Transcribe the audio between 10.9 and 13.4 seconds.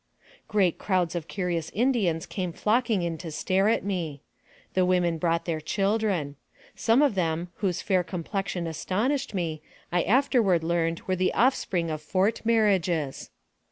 were the offspring of fort mar riages.